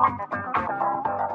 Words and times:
you 0.00 1.30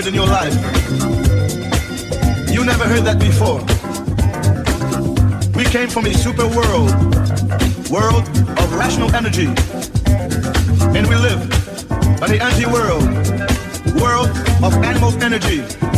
heard 0.00 0.08
in 0.08 0.14
your 0.14 0.26
life. 0.26 0.54
You 2.50 2.64
never 2.64 2.84
heard 2.84 3.04
that 3.04 3.18
before. 3.18 3.60
We 5.54 5.64
came 5.64 5.88
from 5.88 6.06
a 6.06 6.14
super 6.14 6.46
world, 6.46 6.90
world 7.90 8.26
of 8.58 8.74
rational 8.74 9.14
energy. 9.14 9.48
And 10.96 11.06
we 11.06 11.16
live 11.16 11.40
on 12.22 12.30
the 12.30 12.38
anti-world, 12.40 13.04
world 14.00 14.30
of 14.64 14.72
animal 14.84 15.12
energy. 15.22 15.89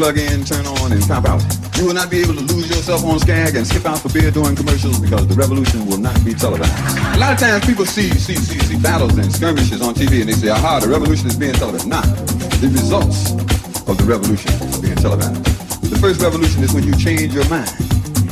Plug 0.00 0.16
in, 0.16 0.42
turn 0.48 0.64
on, 0.64 0.92
and 0.92 1.02
pop 1.04 1.28
out. 1.28 1.44
You 1.76 1.84
will 1.84 1.92
not 1.92 2.08
be 2.08 2.24
able 2.24 2.32
to 2.32 2.40
lose 2.40 2.72
yourself 2.72 3.04
on 3.04 3.20
Skag 3.20 3.54
and 3.54 3.66
skip 3.66 3.84
out 3.84 3.98
for 4.00 4.08
beer 4.08 4.30
during 4.30 4.56
commercials 4.56 4.98
because 4.98 5.28
the 5.28 5.34
revolution 5.34 5.84
will 5.84 6.00
not 6.00 6.16
be 6.24 6.32
televised. 6.32 6.72
A 7.12 7.20
lot 7.20 7.34
of 7.34 7.38
times 7.38 7.66
people 7.66 7.84
see, 7.84 8.08
see, 8.16 8.34
see, 8.34 8.58
see 8.60 8.80
battles 8.80 9.18
and 9.18 9.30
skirmishes 9.30 9.82
on 9.82 9.92
TV 9.92 10.24
and 10.24 10.30
they 10.30 10.32
say, 10.32 10.48
aha, 10.48 10.80
the 10.80 10.88
revolution 10.88 11.28
is 11.28 11.36
being 11.36 11.52
televised. 11.52 11.86
Not. 11.86 12.08
The 12.64 12.72
results 12.72 13.32
of 13.84 14.00
the 14.00 14.04
revolution 14.08 14.48
are 14.72 14.80
being 14.80 14.96
televised. 14.96 15.44
The 15.84 15.98
first 16.00 16.22
revolution 16.22 16.64
is 16.64 16.72
when 16.72 16.84
you 16.84 16.96
change 16.96 17.34
your 17.34 17.44
mind 17.52 17.68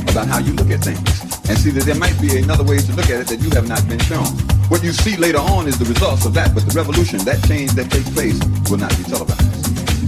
about 0.09 0.25
how 0.25 0.39
you 0.41 0.53
look 0.57 0.73
at 0.73 0.81
things 0.81 1.05
and 1.45 1.53
see 1.53 1.69
that 1.69 1.85
there 1.85 2.01
might 2.01 2.17
be 2.17 2.41
another 2.41 2.63
way 2.63 2.81
to 2.81 2.91
look 2.97 3.13
at 3.13 3.21
it 3.21 3.27
that 3.29 3.45
you 3.45 3.51
have 3.53 3.69
not 3.69 3.85
been 3.85 4.01
shown. 4.09 4.25
What 4.73 4.81
you 4.81 4.89
see 4.89 5.17
later 5.17 5.37
on 5.37 5.67
is 5.67 5.77
the 5.77 5.85
results 5.85 6.25
of 6.25 6.33
that, 6.33 6.55
but 6.57 6.65
the 6.65 6.73
revolution, 6.73 7.21
that 7.29 7.45
change 7.45 7.77
that 7.77 7.93
takes 7.93 8.09
place, 8.09 8.41
will 8.73 8.81
not 8.81 8.89
be 8.97 9.05
televised. 9.05 9.58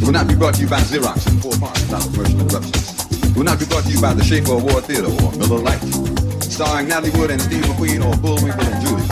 It 0.02 0.06
will 0.06 0.14
not 0.14 0.28
be 0.28 0.34
brought 0.34 0.56
to 0.56 0.62
you 0.62 0.68
by 0.68 0.80
Xerox 0.80 1.28
and 1.28 1.40
four 1.40 1.52
parts 1.60 1.82
without 1.82 2.02
commercial 2.02 2.40
interruptions. 2.40 3.06
It 3.24 3.38
will 3.38 3.44
not 3.44 3.60
be 3.60 3.66
brought 3.68 3.84
to 3.84 3.92
you 3.92 4.02
by 4.02 4.16
the 4.16 4.24
Schaefer 4.24 4.54
Award 4.54 4.86
Theater 4.86 5.06
or 5.06 5.32
Miller 5.38 5.60
Lite, 5.62 6.42
starring 6.42 6.88
Natalie 6.88 7.12
Wood 7.12 7.30
and 7.30 7.40
Steve 7.40 7.62
McQueen 7.66 8.04
or 8.04 8.18
Bullwinkle 8.18 8.66
and 8.66 8.82
Julia. 8.82 9.06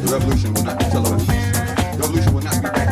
The 0.00 0.08
revolution 0.10 0.54
will 0.54 0.64
not 0.64 0.78
be 0.78 0.86
televised. 0.86 1.28
The 1.28 1.98
revolution 2.00 2.32
will 2.32 2.42
not 2.42 2.62
be 2.62 2.83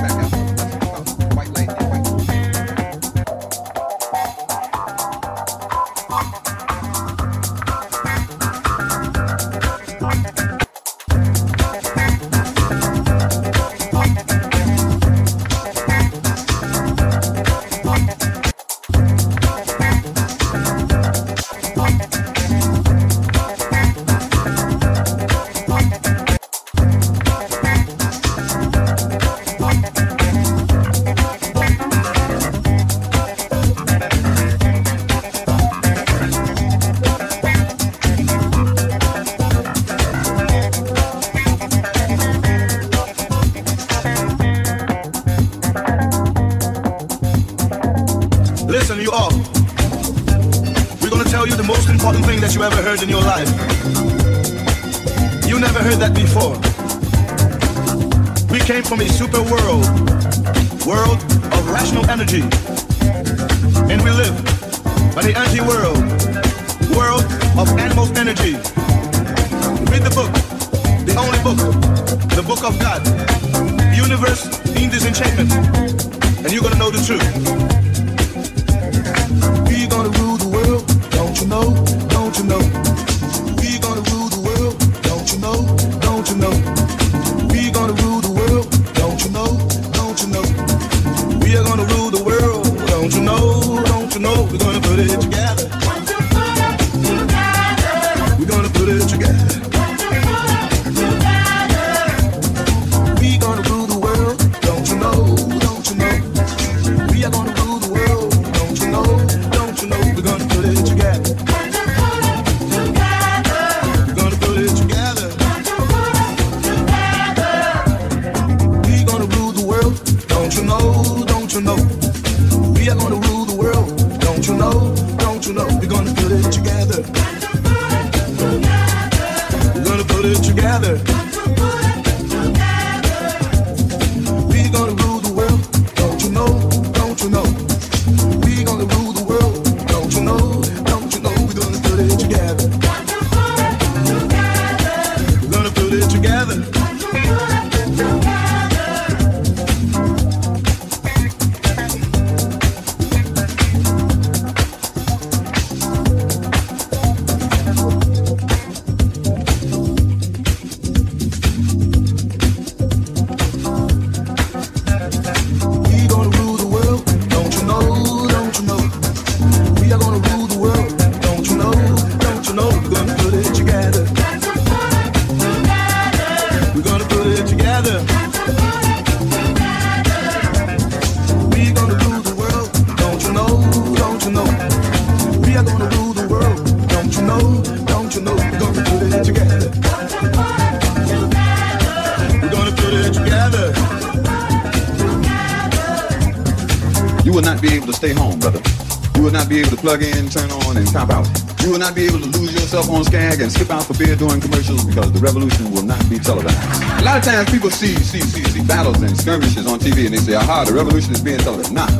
plug 199.82 200.00
in, 200.00 200.30
turn 200.30 200.48
on, 200.62 200.78
and 200.78 200.86
cop 200.94 201.10
out. 201.10 201.26
You 201.58 201.74
will 201.74 201.82
not 201.82 201.98
be 201.98 202.06
able 202.06 202.22
to 202.22 202.30
lose 202.38 202.54
yourself 202.54 202.88
on 202.88 203.02
Skag 203.02 203.42
and 203.42 203.50
skip 203.50 203.68
out 203.68 203.82
for 203.82 203.98
beer 203.98 204.14
during 204.14 204.40
commercials 204.40 204.86
because 204.86 205.10
the 205.10 205.18
revolution 205.18 205.74
will 205.74 205.82
not 205.82 205.98
be 206.08 206.22
televised. 206.22 206.54
A 207.02 207.02
lot 207.02 207.18
of 207.18 207.24
times 207.26 207.50
people 207.50 207.68
see, 207.68 207.98
see, 207.98 208.22
see, 208.22 208.44
see 208.46 208.62
battles 208.62 209.02
and 209.02 209.10
skirmishes 209.18 209.66
on 209.66 209.80
TV 209.80 210.06
and 210.06 210.14
they 210.14 210.22
say, 210.22 210.34
aha, 210.38 210.64
the 210.64 210.72
revolution 210.72 211.12
is 211.12 211.20
being 211.20 211.38
televised. 211.42 211.74
Nah, 211.74 211.90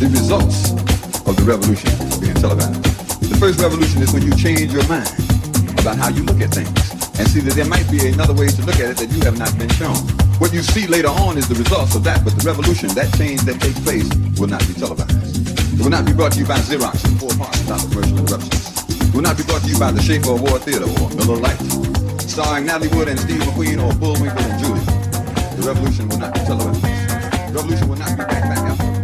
the 0.00 0.08
results 0.08 0.72
of 1.28 1.36
the 1.36 1.44
revolution 1.44 1.92
are 2.08 2.20
being 2.24 2.40
televised. 2.40 2.80
The 3.20 3.36
first 3.36 3.60
revolution 3.60 4.00
is 4.00 4.16
when 4.16 4.24
you 4.24 4.32
change 4.34 4.72
your 4.72 4.88
mind 4.88 5.12
about 5.76 6.00
how 6.00 6.08
you 6.08 6.24
look 6.24 6.40
at 6.40 6.56
things 6.56 6.72
and 7.20 7.28
see 7.28 7.40
that 7.44 7.52
there 7.52 7.68
might 7.68 7.84
be 7.92 8.08
another 8.08 8.32
way 8.32 8.48
to 8.48 8.62
look 8.64 8.80
at 8.80 8.88
it 8.88 8.96
that 8.96 9.12
you 9.12 9.20
have 9.28 9.36
not 9.36 9.52
been 9.60 9.70
shown. 9.76 10.00
What 10.40 10.56
you 10.56 10.64
see 10.64 10.86
later 10.88 11.12
on 11.12 11.36
is 11.36 11.48
the 11.48 11.56
results 11.56 11.94
of 11.94 12.04
that, 12.04 12.24
but 12.24 12.32
the 12.32 12.48
revolution, 12.48 12.88
that 12.96 13.12
change 13.20 13.44
that 13.44 13.60
takes 13.60 13.80
place, 13.84 14.08
will 14.40 14.48
not 14.48 14.64
be 14.64 14.72
televised. 14.72 15.55
It 15.76 15.82
will 15.82 15.90
not 15.90 16.06
be 16.06 16.14
brought 16.14 16.32
to 16.32 16.40
you 16.40 16.46
by 16.46 16.56
Xerox 16.56 17.04
in 17.04 17.18
four 17.18 17.28
parts 17.36 17.58
without 17.60 17.80
commercial 17.90 18.18
interruptions. 18.18 19.08
It 19.08 19.14
will 19.14 19.20
not 19.20 19.36
be 19.36 19.42
brought 19.44 19.60
to 19.60 19.68
you 19.68 19.78
by 19.78 19.92
the 19.92 20.00
Schaefer 20.00 20.30
Award 20.30 20.62
Theater 20.62 20.84
or 20.84 21.10
Miller 21.10 21.36
Lite, 21.36 21.60
starring 22.22 22.64
Natalie 22.64 22.88
Wood 22.96 23.08
and 23.08 23.20
Steve 23.20 23.40
McQueen 23.40 23.84
or 23.84 23.92
Bullwinkle 23.94 24.40
and 24.40 24.58
Julia. 24.58 24.82
The 25.56 25.64
revolution 25.66 26.08
will 26.08 26.18
not 26.18 26.32
be 26.32 26.40
televised. 26.40 26.82
The 26.82 27.52
revolution 27.54 27.88
will 27.88 27.96
not 27.96 28.10
be 28.16 28.24
back 28.24 28.42
back. 28.42 28.95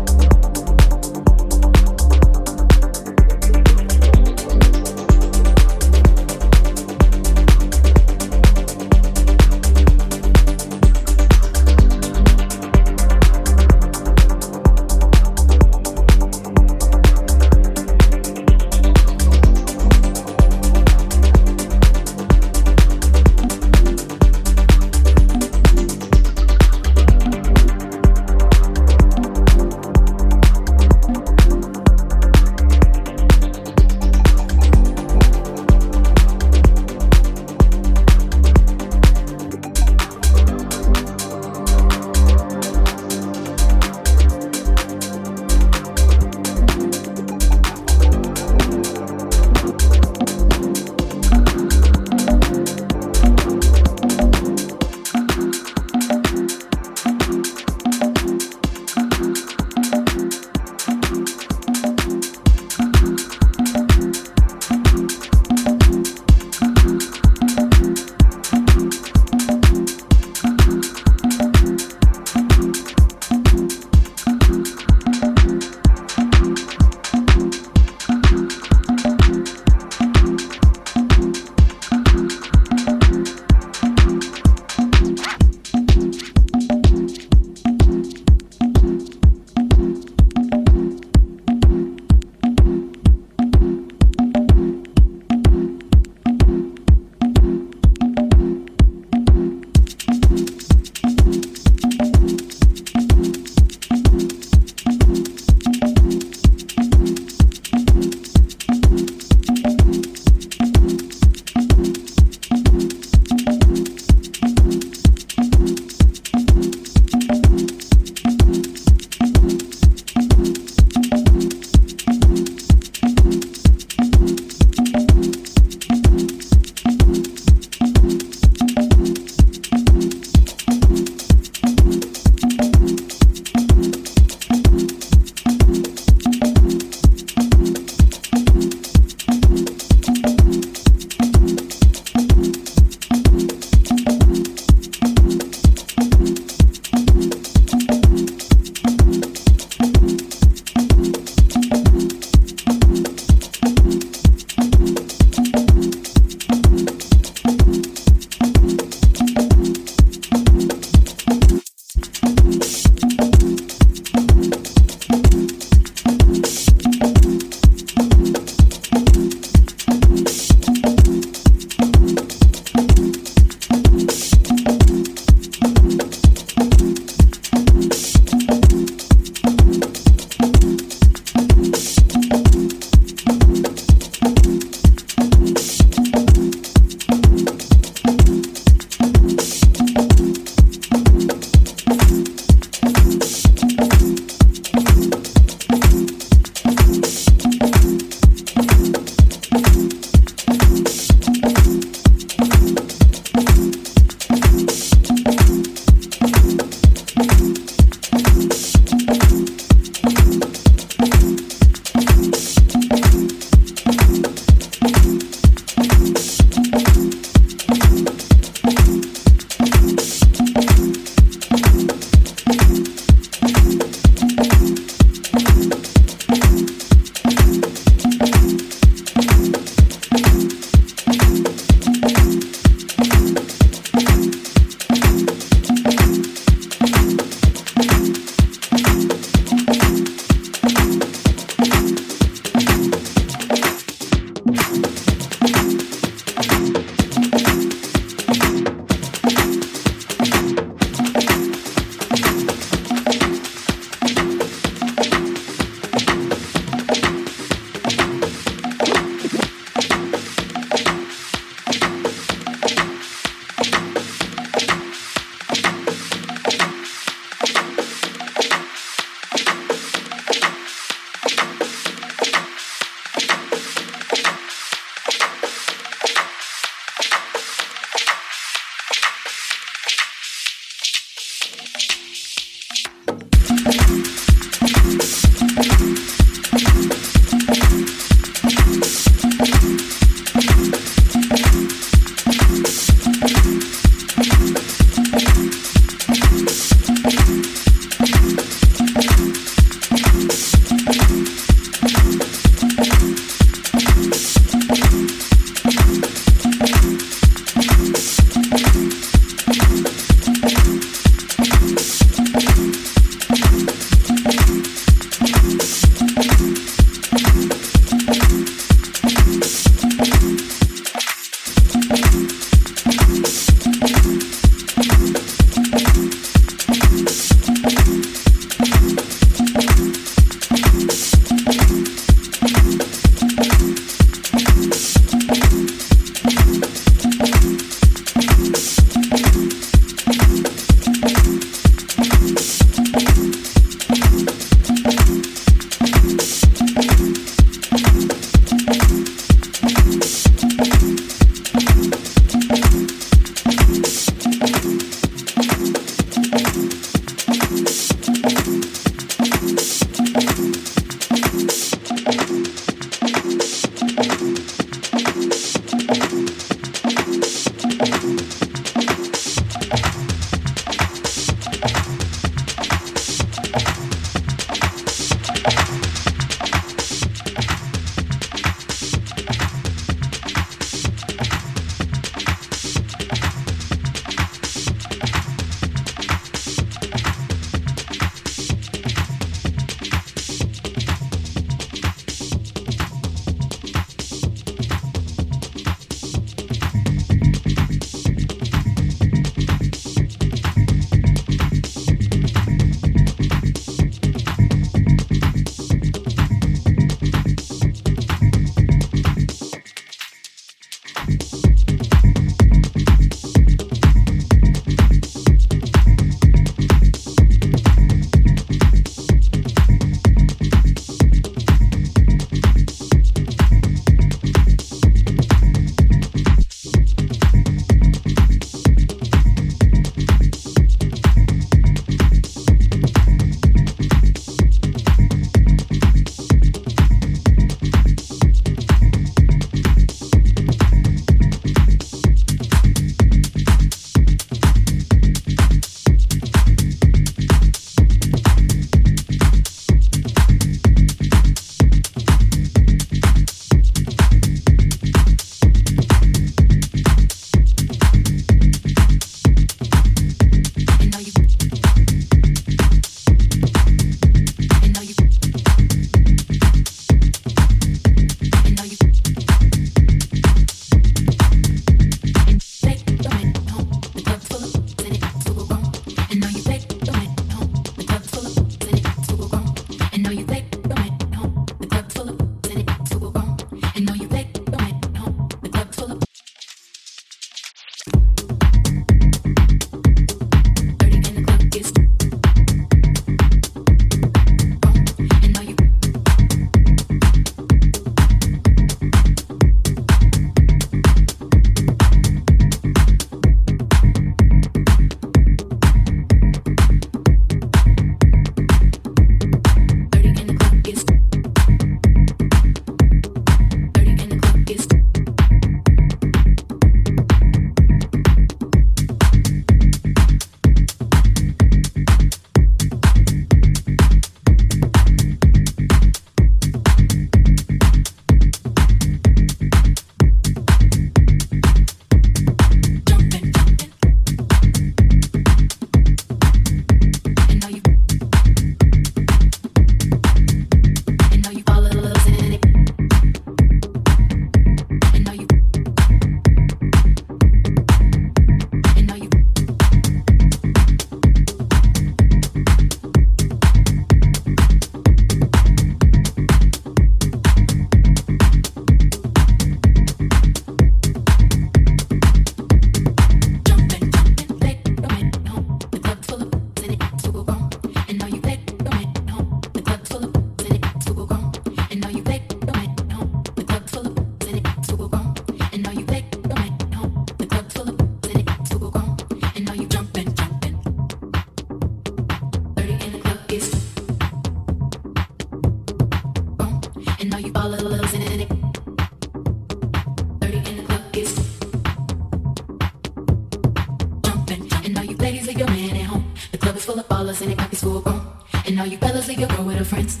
Fights. 599.71 600.00